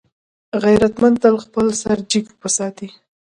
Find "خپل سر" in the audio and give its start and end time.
1.45-1.97